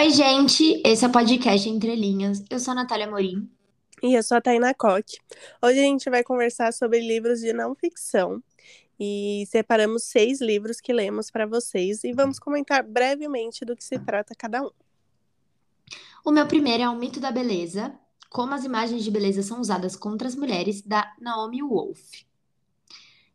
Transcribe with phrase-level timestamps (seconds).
[0.00, 2.44] Oi, gente, esse é o podcast Entre Linhas.
[2.48, 3.50] Eu sou a Natália Morim.
[4.00, 5.18] E eu sou a Tainá Coque.
[5.60, 8.40] Hoje a gente vai conversar sobre livros de não ficção.
[9.00, 13.98] E separamos seis livros que lemos para vocês e vamos comentar brevemente do que se
[13.98, 14.70] trata cada um.
[16.24, 17.92] O meu primeiro é O Mito da Beleza,
[18.30, 22.22] como as imagens de beleza são usadas contra as mulheres, da Naomi Wolf.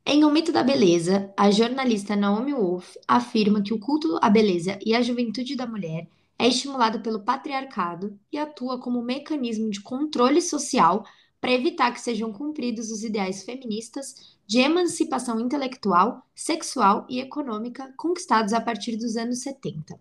[0.05, 4.79] Em O Mito da Beleza, a jornalista Naomi Wolf afirma que o culto à beleza
[4.85, 6.07] e à juventude da mulher
[6.43, 11.05] é estimulado pelo patriarcado e atua como mecanismo de controle social
[11.39, 18.51] para evitar que sejam cumpridos os ideais feministas de emancipação intelectual, sexual e econômica conquistados
[18.51, 19.97] a partir dos anos 70.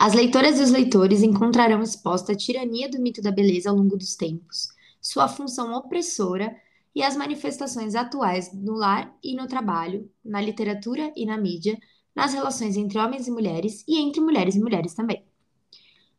[0.00, 3.96] As leitoras e os leitores encontrarão exposta a tirania do mito da beleza ao longo
[3.96, 4.66] dos tempos,
[5.00, 6.56] sua função opressora
[6.92, 11.78] e as manifestações atuais no lar e no trabalho, na literatura e na mídia,
[12.14, 15.24] nas relações entre homens e mulheres e entre mulheres e mulheres também.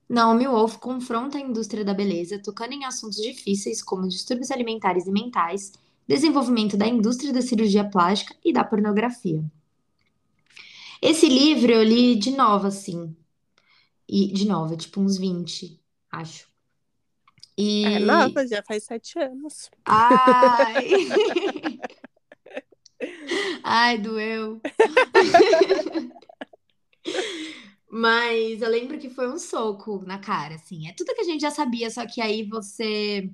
[0.07, 5.11] Naomi Wolf confronta a indústria da beleza, tocando em assuntos difíceis como distúrbios alimentares e
[5.11, 5.73] mentais,
[6.07, 9.43] desenvolvimento da indústria da cirurgia plástica e da pornografia.
[11.01, 13.15] Esse livro eu li de novo, assim.
[14.07, 15.79] E de novo, tipo uns 20,
[16.11, 16.47] acho.
[17.57, 17.85] E...
[17.85, 19.71] É nova, já faz sete anos.
[19.85, 20.89] Ai!
[23.63, 24.61] Ai, doeu.
[27.89, 30.87] Mas eu lembro que foi um soco na cara, assim.
[30.87, 33.29] É tudo que a gente já sabia, só que aí você,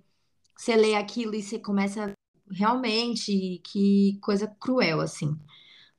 [0.55, 2.13] você lê aquilo e você começa
[2.49, 5.35] realmente que coisa cruel, assim.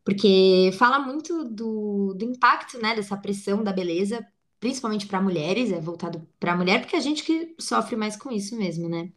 [0.04, 4.26] Porque fala muito do, do impacto, né, dessa pressão da beleza
[4.62, 8.30] principalmente para mulheres, é voltado para mulher, porque é a gente que sofre mais com
[8.30, 9.10] isso mesmo, né?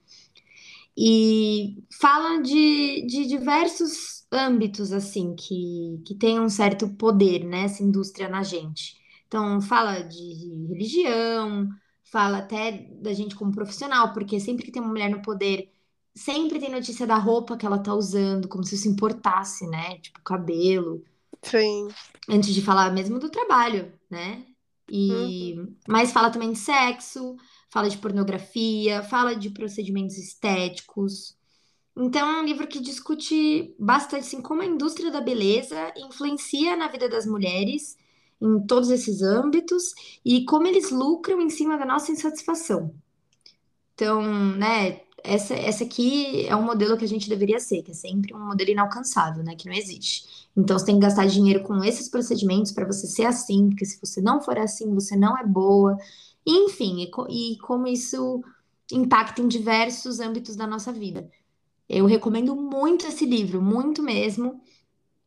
[0.97, 7.83] E fala de, de diversos âmbitos, assim, que, que tem um certo poder, né, essa
[7.83, 8.95] indústria na gente.
[9.27, 11.69] Então, fala de religião,
[12.03, 12.71] fala até
[13.01, 15.69] da gente como profissional, porque sempre que tem uma mulher no poder,
[16.13, 19.99] sempre tem notícia da roupa que ela tá usando, como se isso importasse, né?
[19.99, 21.03] Tipo, cabelo.
[21.41, 21.89] Sim.
[22.29, 24.45] Antes de falar mesmo do trabalho, né?
[24.89, 25.75] E uhum.
[25.87, 27.35] mas fala também de sexo,
[27.75, 31.35] fala de pornografia, fala de procedimentos estéticos.
[31.93, 36.87] Então é um livro que discute bastante assim, como a indústria da beleza influencia na
[36.87, 37.97] vida das mulheres
[38.41, 39.93] em todos esses âmbitos
[40.23, 42.95] e como eles lucram em cima da nossa insatisfação.
[43.93, 44.21] Então,
[44.55, 48.33] né, essa, essa aqui é um modelo que a gente deveria ser, que é sempre
[48.33, 49.53] um modelo inalcançável, né?
[49.57, 50.47] Que não existe.
[50.55, 53.99] Então você tem que gastar dinheiro com esses procedimentos para você ser assim, porque se
[53.99, 55.97] você não for assim, você não é boa.
[56.45, 58.43] Enfim, e, e como isso
[58.91, 61.29] impacta em diversos âmbitos da nossa vida.
[61.89, 64.61] Eu recomendo muito esse livro, muito mesmo.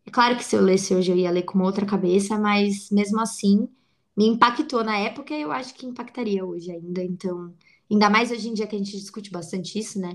[0.06, 2.90] É claro que se eu lesse hoje eu ia ler com uma outra cabeça, mas
[2.90, 3.68] mesmo assim
[4.16, 7.02] me impactou na época e eu acho que impactaria hoje ainda.
[7.02, 7.54] Então,
[7.90, 10.14] Ainda mais hoje em dia que a gente discute bastante isso, né?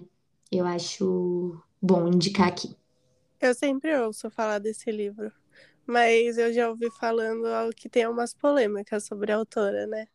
[0.52, 2.76] Eu acho bom indicar aqui.
[3.40, 5.32] Eu sempre ouço falar desse livro,
[5.86, 10.08] mas eu já ouvi falando que tem umas polêmicas sobre a autora, né?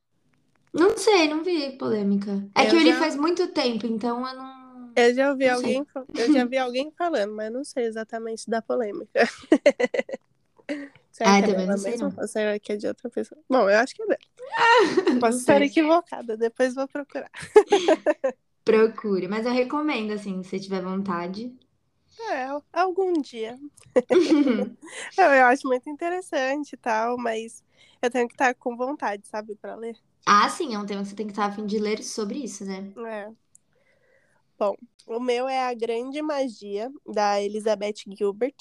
[0.72, 2.30] Não sei, não vi polêmica.
[2.54, 4.92] É eu que eu li faz muito tempo, então eu não.
[4.96, 5.86] Eu já ouvi não alguém,
[6.16, 9.20] eu já vi alguém falando, mas não sei exatamente da polêmica.
[11.18, 12.10] Será ah, que é também não sei mesmo?
[12.10, 12.16] não.
[12.16, 13.40] Ou será que é de outra pessoa?
[13.50, 15.20] Bom, eu acho que é dela.
[15.20, 17.30] Posso estar equivocada, depois vou procurar.
[18.64, 21.52] Procure, mas eu recomendo, assim, se tiver vontade.
[22.30, 23.58] É, algum dia.
[25.18, 27.64] eu, eu acho muito interessante e tal, mas
[28.00, 29.96] eu tenho que estar com vontade, sabe, para ler.
[30.30, 32.36] Ah, sim, é um tema que você tem que estar a fim de ler sobre
[32.36, 32.92] isso, né?
[33.06, 33.32] É.
[34.58, 38.56] Bom, o meu é A Grande Magia, da Elizabeth Gilbert.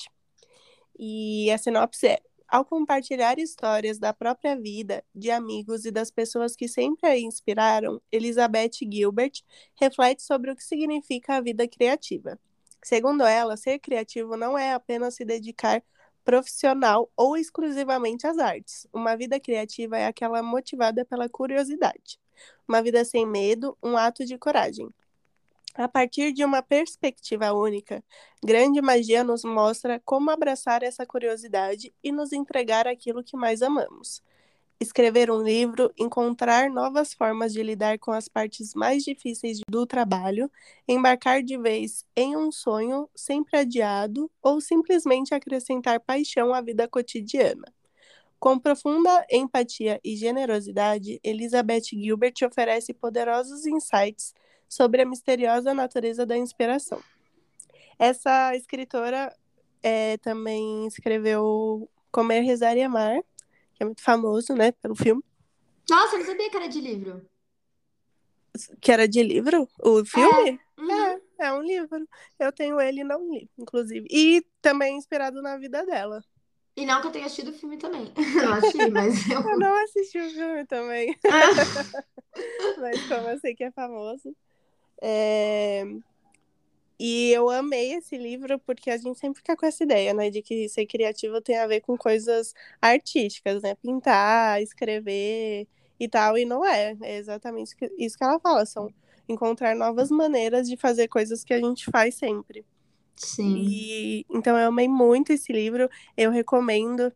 [0.98, 6.56] E a sinopse é: ao compartilhar histórias da própria vida, de amigos e das pessoas
[6.56, 9.42] que sempre a inspiraram, Elizabeth Gilbert
[9.76, 12.40] reflete sobre o que significa a vida criativa.
[12.82, 15.84] Segundo ela, ser criativo não é apenas se dedicar
[16.28, 18.86] profissional ou exclusivamente às artes.
[18.92, 22.20] Uma vida criativa é aquela motivada pela curiosidade.
[22.68, 24.94] Uma vida sem medo, um ato de coragem.
[25.74, 28.04] A partir de uma perspectiva única,
[28.44, 34.22] Grande Magia nos mostra como abraçar essa curiosidade e nos entregar aquilo que mais amamos.
[34.80, 40.52] Escrever um livro, encontrar novas formas de lidar com as partes mais difíceis do trabalho,
[40.88, 47.74] embarcar de vez em um sonho sempre adiado ou simplesmente acrescentar paixão à vida cotidiana.
[48.40, 54.36] Com profunda empatia e generosidade, Elizabeth Gilbert oferece poderosos insights
[54.70, 57.02] sobre a misteriosa natureza da inspiração.
[57.98, 59.36] Essa escritora
[59.82, 63.24] é, também escreveu Comer, Rezar e Amar,
[63.78, 65.24] que é muito famoso, né, pelo filme.
[65.88, 67.22] Nossa, eu não sabia que era de livro.
[68.82, 69.70] Que era de livro?
[69.80, 70.60] O filme?
[70.80, 70.92] Uhum.
[70.92, 72.08] É, é um livro.
[72.40, 74.08] Eu tenho ele e não li, inclusive.
[74.10, 76.24] E também inspirado na vida dela.
[76.76, 78.12] E não que eu tenha assistido o filme também.
[78.44, 79.42] Eu achei, mas eu.
[79.42, 82.04] Eu não assisti o filme também, Ah,
[82.82, 84.36] mas como eu sei que é famoso.
[85.02, 85.84] É,
[87.00, 90.42] E eu amei esse livro porque a gente sempre fica com essa ideia, né, de
[90.42, 95.68] que ser criativo tem a ver com coisas artísticas, né, pintar, escrever
[96.00, 96.98] e tal, e não é.
[97.02, 98.92] É exatamente isso que- ela fala, são
[99.30, 102.66] encontrar novas maneiras de fazer coisas que a gente faz sempre.
[103.16, 103.66] Sim.
[103.66, 107.14] E então eu amei muito esse livro, eu recomendo,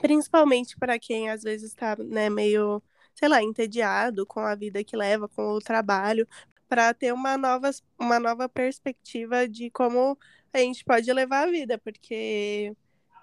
[0.00, 2.82] principalmente para quem às vezes está, né, meio,
[3.14, 6.26] sei lá, entediado com a vida que leva, com o trabalho,
[6.68, 10.18] para ter uma nova, uma nova perspectiva de como
[10.52, 12.74] a gente pode levar a vida, porque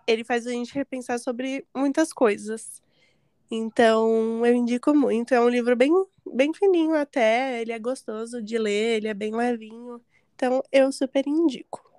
[0.06, 2.82] ele faz a gente repensar sobre muitas coisas.
[3.50, 5.34] Então, eu indico muito.
[5.34, 5.92] É um livro bem,
[6.34, 10.02] bem fininho até, ele é gostoso de ler, ele é bem levinho.
[10.36, 11.93] Então, eu super indico.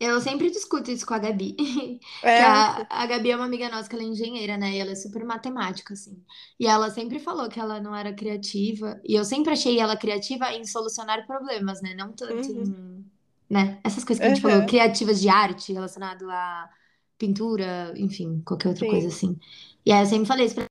[0.00, 1.56] Eu sempre discuto isso com a Gabi.
[2.22, 4.72] É, a, a Gabi é uma amiga nossa que ela é engenheira, né?
[4.72, 6.24] E ela é super matemática, assim.
[6.58, 9.00] E ela sempre falou que ela não era criativa.
[9.04, 11.94] E eu sempre achei ela criativa em solucionar problemas, né?
[11.94, 12.52] Não tanto Uhum.
[12.52, 13.04] em,
[13.50, 13.80] né?
[13.84, 14.66] Essas coisas que a gente falou, Aham.
[14.66, 16.70] criativas de arte, relacionado a
[17.18, 19.08] pintura, enfim, qualquer outra coisa Sim.
[19.08, 19.38] assim.
[19.84, 20.66] E aí eu sempre falei isso pra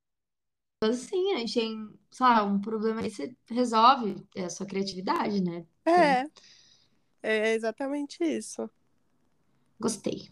[0.89, 4.15] assim, a gente tem, sei lá, um problema aí, você resolve.
[4.35, 5.65] É a sua criatividade, né?
[5.91, 6.29] Então, É,
[7.24, 8.69] é exatamente isso.
[9.79, 10.29] Gostei.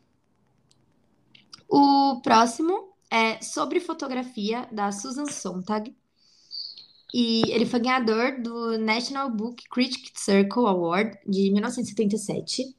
[1.68, 5.96] O próximo é sobre fotografia, da Susan Sontag.
[7.14, 12.76] E ele foi ganhador do National Book Critic Circle Award de 1977.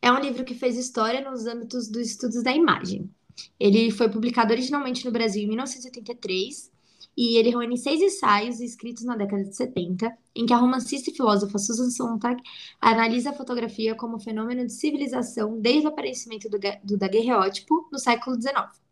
[0.00, 3.10] É um livro que fez história nos âmbitos dos estudos da imagem.
[3.58, 6.73] Ele foi publicado originalmente no Brasil em 1983
[7.16, 11.14] e ele reúne seis ensaios escritos na década de 70, em que a romancista e
[11.14, 12.42] filósofa Susan Sontag
[12.80, 18.40] analisa a fotografia como fenômeno de civilização desde o aparecimento do, do daguerreótipo no século
[18.40, 18.84] XIX.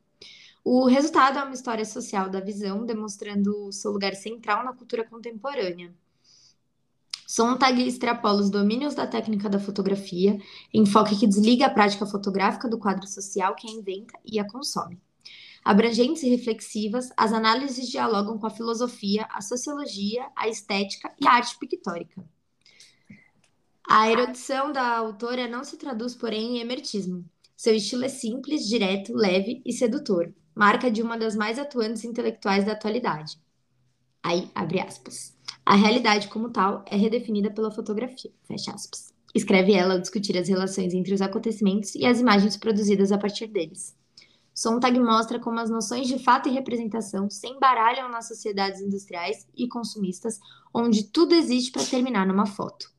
[0.65, 5.93] O resultado é uma história social da visão, demonstrando seu lugar central na cultura contemporânea.
[7.27, 10.39] Sontag extrapola os domínios da técnica da fotografia,
[10.73, 15.01] enfoque que desliga a prática fotográfica do quadro social que a inventa e a consome.
[15.65, 21.35] Abrangentes e reflexivas, as análises dialogam com a filosofia, a sociologia, a estética e a
[21.35, 22.25] arte pictórica.
[23.89, 27.25] A erudição da autora não se traduz, porém, em emertismo.
[27.57, 32.65] Seu estilo é simples, direto, leve e sedutor, marca de uma das mais atuantes intelectuais
[32.65, 33.39] da atualidade.
[34.23, 35.37] Aí, abre aspas.
[35.65, 39.13] A realidade como tal é redefinida pela fotografia, fecha aspas.
[39.33, 43.47] Escreve ela ao discutir as relações entre os acontecimentos e as imagens produzidas a partir
[43.47, 43.97] deles.
[44.55, 49.69] Sontag mostra como as noções de fato e representação se embaralham nas sociedades industriais e
[49.69, 50.39] consumistas,
[50.75, 52.91] onde tudo existe para terminar numa foto.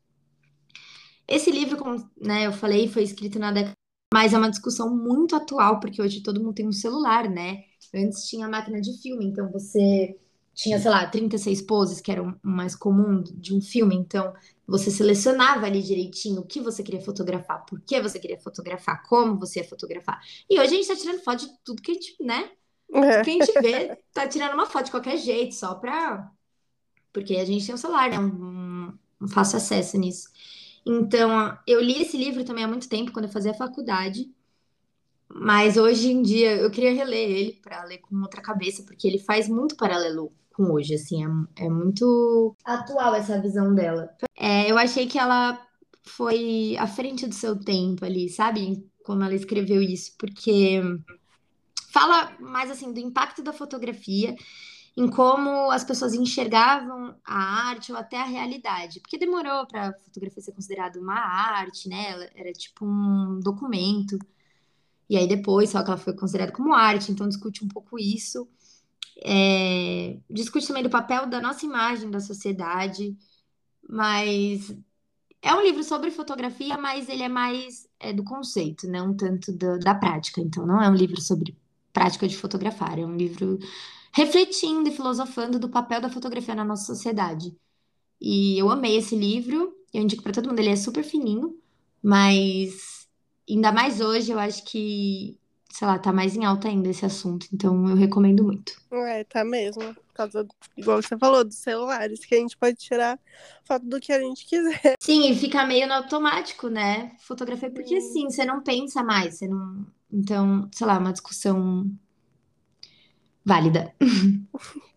[1.27, 3.73] Esse livro, como né, eu falei, foi escrito na década,
[4.13, 7.63] mas é uma discussão muito atual, porque hoje todo mundo tem um celular, né?
[7.95, 10.17] Antes tinha máquina de filme, então você
[10.53, 14.33] tinha, sei lá, 36 poses, que era o mais comum de um filme, então
[14.67, 19.37] você selecionava ali direitinho o que você queria fotografar, por que você queria fotografar, como
[19.39, 20.21] você ia fotografar.
[20.49, 22.51] E hoje a gente tá tirando foto de tudo que a gente, né?
[22.93, 26.31] É, Tudo que a gente vê, tá tirando uma foto de qualquer jeito, só pra.
[27.13, 28.19] Porque a gente tem um celular, né?
[28.19, 30.29] Um, um fácil acesso nisso.
[30.85, 34.31] Então, eu li esse livro também há muito tempo, quando eu fazia faculdade.
[35.27, 39.17] Mas hoje em dia eu queria reler ele para ler com outra cabeça, porque ele
[39.19, 44.09] faz muito paralelo com hoje, assim, é, é muito atual essa visão dela.
[44.35, 45.59] É, eu achei que ela
[46.05, 48.87] foi à frente do seu tempo ali, sabe?
[49.03, 50.81] Como ela escreveu isso, porque
[51.91, 54.35] fala mais assim do impacto da fotografia
[54.95, 59.93] em como as pessoas enxergavam a arte ou até a realidade, porque demorou para a
[59.93, 62.11] fotografia ser considerada uma arte, né?
[62.11, 64.19] Ela era tipo um documento.
[65.09, 68.47] E aí depois só que ela foi considerada como arte, então discute um pouco isso.
[69.25, 73.15] É, discute também do papel da nossa imagem da sociedade,
[73.87, 74.75] mas
[75.41, 79.77] é um livro sobre fotografia, mas ele é mais é, do conceito, não tanto da,
[79.77, 80.41] da prática.
[80.41, 81.57] Então não é um livro sobre
[81.91, 83.59] prática de fotografar, é um livro
[84.13, 87.55] refletindo e filosofando do papel da fotografia na nossa sociedade.
[88.21, 91.57] E eu amei esse livro, eu indico para todo mundo, ele é super fininho,
[92.01, 93.07] mas
[93.49, 95.37] ainda mais hoje, eu acho que,
[95.71, 98.73] sei lá, tá mais em alta ainda esse assunto, então eu recomendo muito.
[98.97, 99.93] É, tá mesmo.
[99.93, 100.47] Por causa,
[100.77, 103.19] igual você falou, dos celulares, que a gente pode tirar
[103.63, 104.95] foto do que a gente quiser.
[104.99, 107.15] Sim, e fica meio no automático, né?
[107.19, 108.07] Fotografia, porque Sim.
[108.07, 109.85] assim, você não pensa mais, você não.
[110.11, 111.89] Então, sei lá, uma discussão
[113.43, 113.93] válida.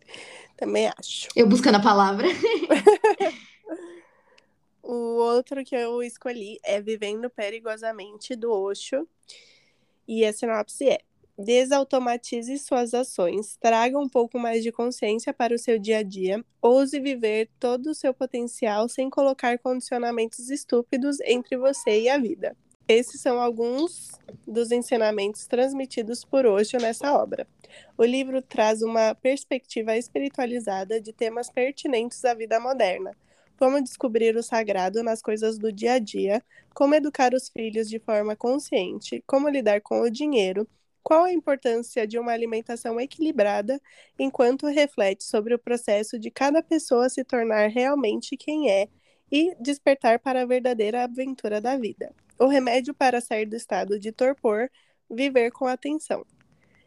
[0.57, 1.29] Também acho.
[1.37, 2.26] Eu buscando a palavra.
[4.83, 9.07] o outro que eu escolhi é Vivendo Perigosamente, do Osho.
[10.09, 11.00] E a sinopse é:
[11.38, 16.43] Desautomatize suas ações, traga um pouco mais de consciência para o seu dia a dia,
[16.62, 22.57] ouse viver todo o seu potencial sem colocar condicionamentos estúpidos entre você e a vida.
[22.88, 24.12] Esses são alguns
[24.47, 27.47] dos ensinamentos transmitidos por Osho nessa obra.
[27.99, 33.14] O livro traz uma perspectiva espiritualizada de temas pertinentes à vida moderna,
[33.59, 37.99] como descobrir o sagrado nas coisas do dia a dia, como educar os filhos de
[37.99, 40.66] forma consciente, como lidar com o dinheiro,
[41.07, 43.81] qual a importância de uma alimentação equilibrada
[44.19, 48.89] enquanto reflete sobre o processo de cada pessoa se tornar realmente quem é
[49.31, 52.13] e despertar para a verdadeira aventura da vida?
[52.37, 54.69] O remédio para sair do estado de torpor,
[55.09, 56.27] viver com atenção.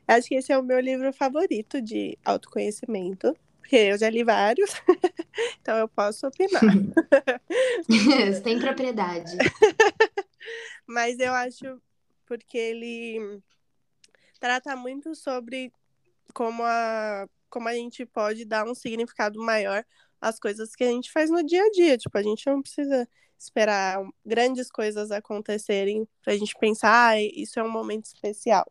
[0.05, 4.69] Acho que esse é o meu livro favorito de autoconhecimento, porque eu já li vários,
[5.61, 6.61] então eu posso opinar.
[7.87, 9.37] Você tem propriedade.
[10.85, 11.81] Mas eu acho
[12.25, 13.41] porque ele
[14.39, 15.71] trata muito sobre
[16.33, 19.85] como a, como a gente pode dar um significado maior
[20.21, 21.97] às coisas que a gente faz no dia a dia.
[21.97, 27.59] Tipo, a gente não precisa esperar grandes coisas acontecerem para a gente pensar, ah, isso
[27.59, 28.65] é um momento especial.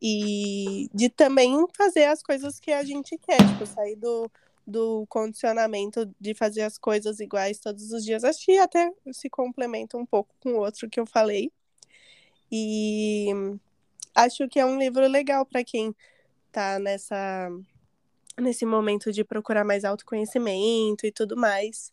[0.00, 4.30] E de também fazer as coisas que a gente quer, tipo, sair do,
[4.66, 8.24] do condicionamento de fazer as coisas iguais todos os dias.
[8.24, 11.52] Acho que até se complementa um pouco com o outro que eu falei.
[12.50, 13.28] E
[14.14, 15.94] acho que é um livro legal para quem
[16.50, 17.50] tá nessa
[18.40, 21.92] nesse momento de procurar mais autoconhecimento e tudo mais.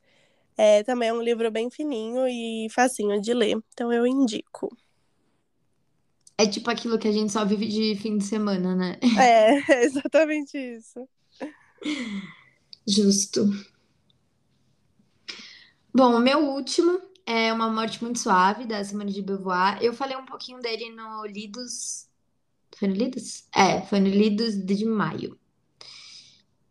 [0.58, 4.76] É, também é um livro bem fininho e facinho de ler, então eu indico.
[6.38, 8.98] É tipo aquilo que a gente só vive de fim de semana, né?
[9.18, 11.08] É, é exatamente isso.
[12.88, 13.50] Justo.
[15.94, 19.80] Bom, o meu último é Uma Morte Muito Suave, da Simone de Beauvoir.
[19.82, 22.09] Eu falei um pouquinho dele no Lidos
[22.80, 23.44] foi no Lidos?
[23.54, 25.38] É, foi no Lidos de maio.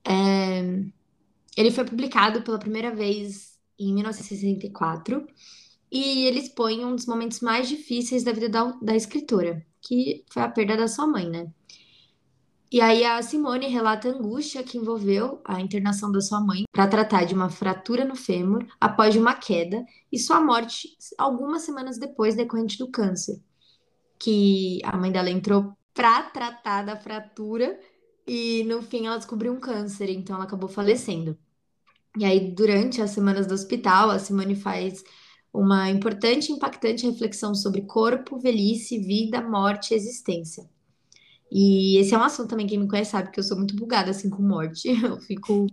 [0.05, 0.63] É,
[1.57, 5.27] ele foi publicado pela primeira vez em 1964
[5.91, 10.43] e ele expõe um dos momentos mais difíceis da vida da, da escritora, que foi
[10.43, 11.53] a perda da sua mãe, né?
[12.71, 16.87] E aí a Simone relata a angústia que envolveu a internação da sua mãe para
[16.87, 22.37] tratar de uma fratura no fêmur após uma queda e sua morte algumas semanas depois
[22.37, 23.43] decorrente do câncer,
[24.19, 27.79] que a mãe dela entrou para tratar da fratura
[28.27, 31.37] e no fim ela descobriu um câncer, então ela acabou falecendo.
[32.19, 35.05] E aí, durante as semanas do hospital, a Simone faz
[35.53, 40.69] uma importante e impactante reflexão sobre corpo, velhice, vida, morte e existência.
[41.51, 44.11] E esse é um assunto também, quem me conhece sabe que eu sou muito bugada,
[44.11, 44.89] assim, com morte.
[45.03, 45.67] Eu fico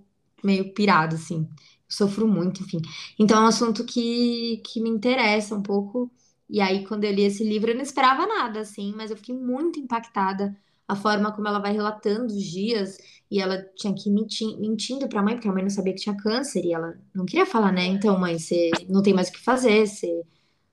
[0.44, 1.50] meio pirada, assim.
[1.88, 2.82] Sofro muito, enfim.
[3.20, 6.12] Então é um assunto que, que me interessa um pouco
[6.50, 9.36] e aí, quando eu li esse livro, eu não esperava nada, assim, mas eu fiquei
[9.36, 10.56] muito impactada
[10.88, 12.98] a forma como ela vai relatando os dias
[13.30, 15.94] e ela tinha que ir menti mentindo para a mãe, porque a mãe não sabia
[15.94, 17.86] que tinha câncer e ela não queria falar, né?
[17.86, 20.24] Então, mãe, você não tem mais o que fazer, você,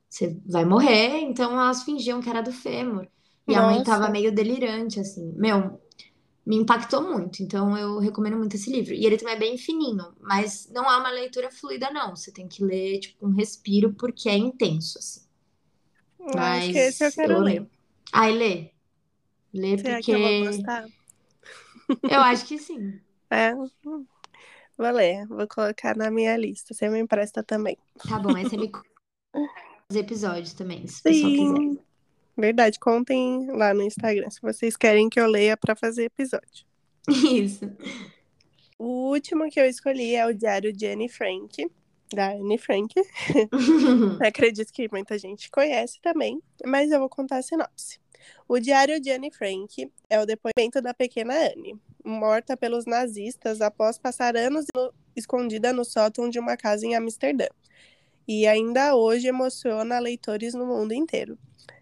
[0.08, 1.20] você vai morrer.
[1.20, 3.06] Então, elas fingiam que era do fêmur.
[3.48, 5.32] E a mãe tava meio delirante, assim.
[5.34, 5.80] Meu,
[6.44, 7.42] me impactou muito.
[7.42, 8.94] Então, eu recomendo muito esse livro.
[8.94, 12.14] E ele também é bem fininho, mas não é uma leitura fluida, não.
[12.14, 15.22] Você tem que ler, tipo, um respiro, porque é intenso, assim.
[16.34, 17.40] Mas acho que esse eu quero eu...
[17.40, 17.66] ler.
[18.12, 18.70] Ai, lê.
[19.52, 20.02] Lê Será porque.
[20.02, 20.86] Que eu, vou gostar?
[22.10, 23.00] eu acho que sim.
[23.32, 23.54] É.
[23.54, 26.74] Vou ler, vou colocar na minha lista.
[26.74, 27.78] Você me empresta também.
[28.06, 28.70] Tá bom, aí você me
[29.92, 31.82] os episódios também, se pessoal quiser.
[32.36, 36.64] Verdade, contem lá no Instagram se vocês querem que eu leia para fazer episódio.
[37.08, 37.70] Isso.
[38.78, 41.70] O último que eu escolhi é o Diário de Anne Frank
[42.14, 42.94] da Anne Frank.
[44.20, 48.00] Acredito que muita gente conhece também, mas eu vou contar a sinopse.
[48.48, 53.98] O Diário de Anne Frank é o depoimento da pequena Anne, morta pelos nazistas após
[53.98, 54.66] passar anos
[55.16, 57.46] escondida no sótão de uma casa em Amsterdã.
[58.26, 61.36] E ainda hoje emociona leitores no mundo inteiro.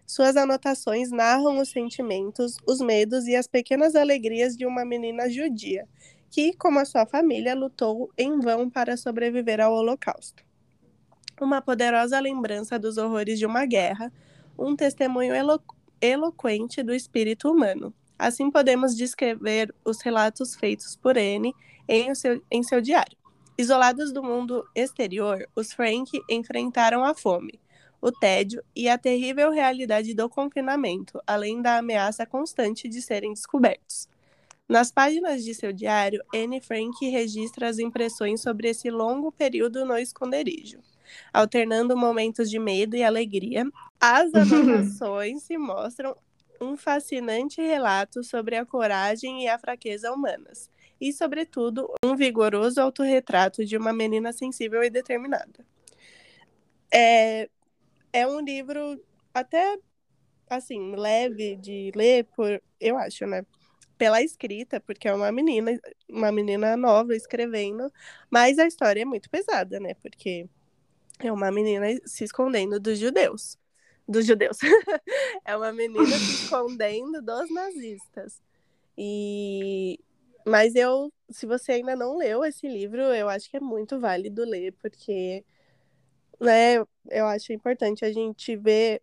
[0.07, 5.87] Suas anotações narram os sentimentos, os medos e as pequenas alegrias de uma menina judia
[6.31, 10.43] que, como a sua família, lutou em vão para sobreviver ao Holocausto.
[11.39, 14.11] Uma poderosa lembrança dos horrores de uma guerra,
[14.57, 15.61] um testemunho elo
[15.99, 17.93] eloquente do espírito humano.
[18.17, 21.53] Assim podemos descrever os relatos feitos por N
[21.87, 22.07] em
[22.49, 23.17] em seu diário.
[23.57, 27.59] Isolados do mundo exterior, os Frank enfrentaram a fome,
[28.01, 34.07] o tédio e a terrível realidade do confinamento, além da ameaça constante de serem descobertos.
[34.71, 39.97] Nas páginas de seu diário, Anne Frank registra as impressões sobre esse longo período no
[39.97, 40.79] esconderijo,
[41.33, 43.65] alternando momentos de medo e alegria.
[43.99, 46.15] As anotações se mostram
[46.61, 50.69] um fascinante relato sobre a coragem e a fraqueza humanas,
[51.01, 55.65] e, sobretudo, um vigoroso autorretrato de uma menina sensível e determinada.
[56.89, 57.49] É,
[58.13, 59.77] é um livro até
[60.49, 63.45] assim, leve de ler, por, eu acho, né?
[64.01, 65.79] Pela escrita, porque é uma menina,
[66.09, 67.93] uma menina nova escrevendo,
[68.31, 69.93] mas a história é muito pesada, né?
[70.01, 70.49] Porque
[71.19, 73.59] é uma menina se escondendo dos judeus.
[74.07, 74.57] Dos judeus.
[75.45, 78.41] é uma menina se escondendo dos nazistas.
[78.97, 79.99] E
[80.47, 84.43] mas eu, se você ainda não leu esse livro, eu acho que é muito válido
[84.43, 85.45] ler, porque
[86.39, 86.79] né,
[87.11, 88.99] eu acho importante a gente ver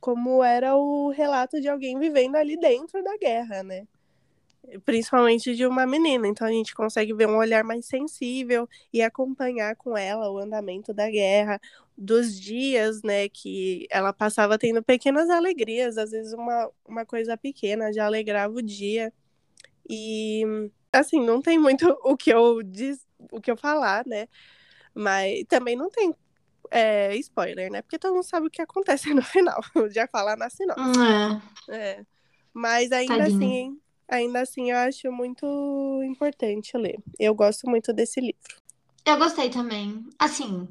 [0.00, 3.86] como era o relato de alguém vivendo ali dentro da guerra, né?
[4.84, 6.28] Principalmente de uma menina.
[6.28, 10.92] Então a gente consegue ver um olhar mais sensível e acompanhar com ela o andamento
[10.92, 11.60] da guerra,
[11.96, 17.92] dos dias, né, que ela passava tendo pequenas alegrias, às vezes uma, uma coisa pequena
[17.92, 19.12] já alegrava o dia.
[19.88, 20.42] E
[20.92, 24.28] assim, não tem muito o que eu diz, o que eu falar, né?
[24.94, 26.14] Mas também não tem
[26.70, 27.82] é, spoiler, né?
[27.82, 29.60] Porque todo mundo sabe o que acontece no final.
[29.90, 31.00] Já falar na sinopse.
[31.68, 31.76] É.
[31.76, 32.06] é.
[32.52, 33.36] Mas ainda Tadinha.
[33.36, 35.46] assim, ainda assim, eu acho muito
[36.04, 36.98] importante ler.
[37.18, 38.56] Eu gosto muito desse livro.
[39.04, 40.04] Eu gostei também.
[40.18, 40.68] Assim,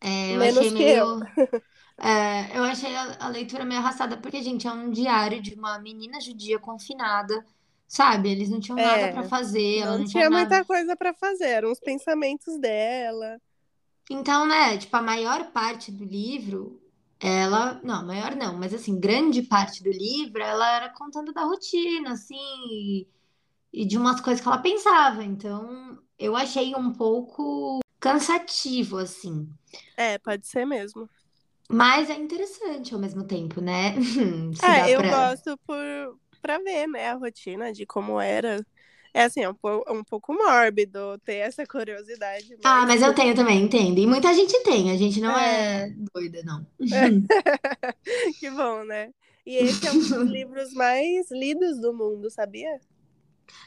[0.00, 0.98] é, eu Menos achei meio.
[0.98, 1.20] Eu.
[1.98, 5.78] é, eu achei a, a, leitura meio arrastada, porque, gente, é um diário de uma
[5.78, 7.44] menina judia confinada.
[7.86, 8.30] Sabe?
[8.30, 9.84] Eles não tinham nada para fazer.
[9.84, 10.64] Não, não tinha, tinha muita nada...
[10.64, 11.46] coisa para fazer.
[11.46, 13.40] Eram os pensamentos dela.
[14.10, 16.80] Então, né, tipo, a maior parte do livro,
[17.24, 17.80] ela.
[17.82, 22.36] Não, maior não, mas assim, grande parte do livro, ela era contando da rotina, assim,
[22.70, 23.08] e,
[23.72, 25.24] e de umas coisas que ela pensava.
[25.24, 29.48] Então, eu achei um pouco cansativo, assim.
[29.96, 31.08] É, pode ser mesmo.
[31.66, 33.94] Mas é interessante ao mesmo tempo, né?
[34.62, 35.30] É, eu pra...
[35.30, 38.64] gosto por, pra ver, né, a rotina de como era
[39.14, 42.48] é assim, é um, po um pouco mórbido ter essa curiosidade.
[42.50, 42.60] Mas...
[42.64, 44.00] Ah, mas eu tenho também, entende?
[44.00, 46.66] E muita gente tem, a gente não é, é doida, não.
[48.40, 49.10] que bom, né?
[49.46, 52.80] E esse é um dos livros mais lidos do mundo, sabia?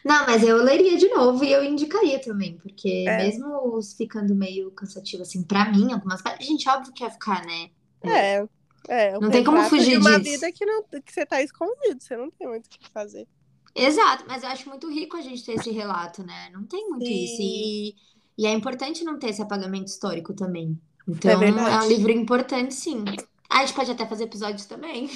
[0.04, 3.18] Não, mas eu leria de novo e eu indicaria também, porque é.
[3.18, 7.70] mesmo ficando meio cansativo, assim, pra mim, algumas partes, gente, óbvio que ia ficar, né?
[8.04, 8.46] É,
[8.90, 9.20] é.
[9.20, 10.32] Não tem como fugir de uma disso.
[10.32, 13.26] vida que, não, que você tá escondido, você não tem muito o que fazer.
[13.78, 16.50] Exato, mas eu acho muito rico a gente ter esse relato, né?
[16.52, 17.24] Não tem muito Sim.
[17.24, 17.42] isso.
[17.42, 17.96] E,
[18.38, 20.80] e é importante não ter esse apagamento histórico também.
[21.08, 23.06] Então, é, é um livro importante, sim.
[23.50, 25.10] Ah, a gente pode até fazer episódios também.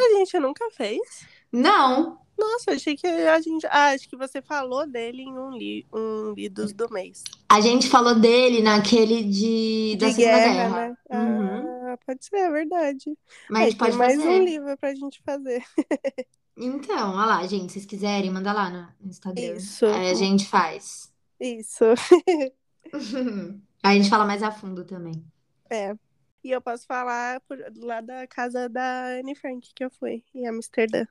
[0.00, 1.26] A gente nunca fez.
[1.52, 2.18] Não.
[2.38, 3.66] Nossa, achei que a gente.
[3.66, 5.86] Ah, acho que você falou dele em um, li...
[5.92, 7.22] um Lidos do mês.
[7.48, 10.52] A gente falou dele naquele de, de da Segunda Guerra.
[10.52, 10.88] Guerra.
[10.88, 10.96] Né?
[11.18, 11.92] Uhum.
[11.92, 13.18] Ah, pode ser, é verdade.
[13.50, 14.28] Mas gente pode mais fazer.
[14.28, 15.62] um livro pra gente fazer.
[16.56, 19.56] Então, olha lá, gente, se vocês quiserem, manda lá no Instagram.
[19.56, 19.84] Isso.
[19.84, 21.12] Aí a gente faz.
[21.38, 21.84] Isso.
[23.82, 25.24] Aí a gente fala mais a fundo também.
[25.70, 25.94] É.
[26.42, 30.46] E eu posso falar por, lá da casa da Anne Frank que eu fui, em
[30.46, 31.04] Amsterdã.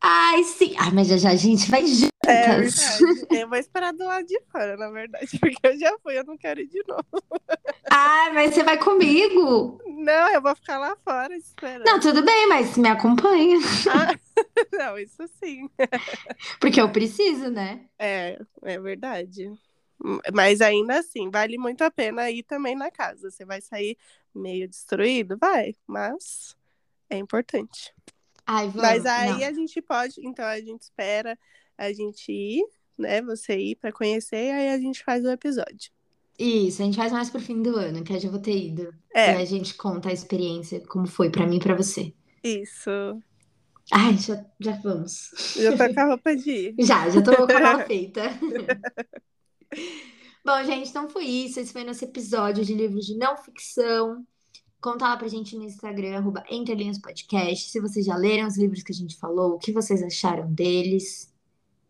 [0.00, 0.74] Ai, sim.
[0.78, 2.10] Ai, mas já já a gente vai juntas.
[2.26, 3.26] É verdade.
[3.30, 6.36] Eu vou esperar do lado de fora, na verdade, porque eu já fui, eu não
[6.36, 7.04] quero ir de novo.
[7.90, 9.80] Ai, mas você vai comigo?
[9.86, 11.86] Não, eu vou ficar lá fora esperando.
[11.86, 13.58] Não, tudo bem, mas me acompanha.
[13.90, 14.14] Ah,
[14.72, 15.68] não, isso sim.
[16.60, 17.84] Porque eu preciso, né?
[17.98, 19.50] É, é verdade.
[20.32, 23.30] Mas ainda assim, vale muito a pena ir também na casa.
[23.30, 23.98] Você vai sair
[24.34, 25.36] meio destruído?
[25.36, 26.56] Vai, mas
[27.10, 27.92] é importante.
[28.52, 28.82] Ai, vamos.
[28.82, 29.46] Mas aí Não.
[29.46, 31.38] a gente pode, então a gente espera
[31.78, 32.64] a gente ir,
[32.98, 33.22] né?
[33.22, 35.92] Você ir para conhecer, e aí a gente faz o episódio.
[36.36, 38.92] Isso, a gente faz mais pro fim do ano, que eu já vou ter ido.
[39.14, 39.34] É.
[39.34, 42.12] E a gente conta a experiência, como foi para mim e pra você.
[42.42, 42.90] Isso.
[43.92, 45.30] Ai, já, já vamos.
[45.56, 46.74] Já tá com a roupa de ir.
[46.80, 48.22] Já, já tô com a mala feita.
[50.44, 51.60] Bom, gente, então foi isso.
[51.60, 54.26] Esse foi nosso episódio de livros de não ficção.
[54.80, 56.42] Conta lá pra gente no Instagram, arroba
[57.02, 60.50] Podcast, se vocês já leram os livros que a gente falou, o que vocês acharam
[60.50, 61.30] deles.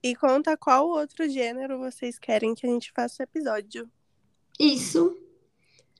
[0.02, 3.88] E conta qual outro gênero vocês querem que a gente faça episódio.
[4.58, 5.16] Isso.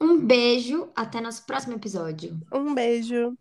[0.01, 2.41] Um beijo, até nosso próximo episódio.
[2.53, 3.37] Um beijo.